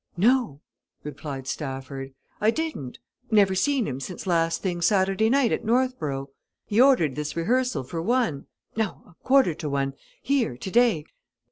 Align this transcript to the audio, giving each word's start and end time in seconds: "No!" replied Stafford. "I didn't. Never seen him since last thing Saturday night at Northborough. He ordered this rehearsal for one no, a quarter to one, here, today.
"No!" 0.17 0.61
replied 1.03 1.45
Stafford. 1.45 2.15
"I 2.39 2.49
didn't. 2.49 2.97
Never 3.29 3.53
seen 3.53 3.85
him 3.85 3.99
since 3.99 4.25
last 4.25 4.63
thing 4.63 4.81
Saturday 4.81 5.29
night 5.29 5.51
at 5.51 5.63
Northborough. 5.63 6.31
He 6.65 6.81
ordered 6.81 7.13
this 7.15 7.35
rehearsal 7.35 7.83
for 7.83 8.01
one 8.01 8.47
no, 8.75 9.03
a 9.07 9.13
quarter 9.23 9.53
to 9.53 9.69
one, 9.69 9.93
here, 10.23 10.57
today. 10.57 11.05